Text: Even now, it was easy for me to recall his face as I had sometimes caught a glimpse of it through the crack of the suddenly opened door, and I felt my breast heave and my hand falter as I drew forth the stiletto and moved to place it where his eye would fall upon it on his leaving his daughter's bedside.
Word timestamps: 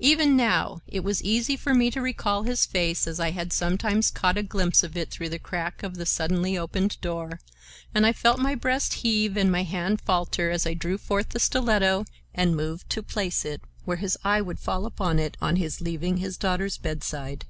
Even 0.00 0.34
now, 0.36 0.80
it 0.88 1.04
was 1.04 1.22
easy 1.22 1.56
for 1.56 1.74
me 1.74 1.92
to 1.92 2.00
recall 2.02 2.42
his 2.42 2.66
face 2.66 3.06
as 3.06 3.20
I 3.20 3.30
had 3.30 3.52
sometimes 3.52 4.10
caught 4.10 4.36
a 4.36 4.42
glimpse 4.42 4.82
of 4.82 4.96
it 4.96 5.12
through 5.12 5.28
the 5.28 5.38
crack 5.38 5.84
of 5.84 5.94
the 5.94 6.06
suddenly 6.06 6.58
opened 6.58 7.00
door, 7.00 7.38
and 7.94 8.04
I 8.04 8.12
felt 8.12 8.40
my 8.40 8.56
breast 8.56 8.94
heave 8.94 9.36
and 9.36 9.52
my 9.52 9.62
hand 9.62 10.00
falter 10.00 10.50
as 10.50 10.66
I 10.66 10.74
drew 10.74 10.98
forth 10.98 11.28
the 11.28 11.38
stiletto 11.38 12.04
and 12.34 12.56
moved 12.56 12.90
to 12.90 13.00
place 13.04 13.44
it 13.44 13.62
where 13.84 13.98
his 13.98 14.18
eye 14.24 14.40
would 14.40 14.58
fall 14.58 14.86
upon 14.86 15.20
it 15.20 15.36
on 15.40 15.54
his 15.54 15.80
leaving 15.80 16.16
his 16.16 16.36
daughter's 16.36 16.76
bedside. 16.76 17.44